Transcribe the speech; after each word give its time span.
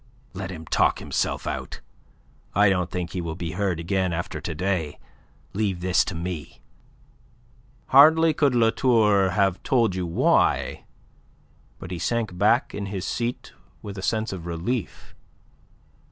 "Let 0.33 0.49
him 0.49 0.65
talk 0.65 0.97
himself 0.97 1.45
out. 1.45 1.79
I 2.55 2.69
don't 2.71 2.89
think 2.89 3.11
he 3.11 3.21
will 3.21 3.35
be 3.35 3.51
heard 3.51 3.79
again 3.79 4.13
after 4.13 4.41
to 4.41 4.55
day. 4.55 4.97
Leave 5.53 5.81
this 5.81 6.03
to 6.05 6.15
me." 6.15 6.59
Hardly 7.89 8.33
could 8.33 8.55
La 8.55 8.71
Tour 8.71 9.29
have 9.29 9.61
told 9.61 9.93
you 9.93 10.07
why, 10.07 10.85
but 11.77 11.91
he 11.91 11.99
sank 11.99 12.35
back 12.35 12.73
in 12.73 12.87
his 12.87 13.05
seat 13.05 13.53
with 13.83 13.95
a 13.95 14.01
sense 14.01 14.33
of 14.33 14.47
relief. 14.47 15.13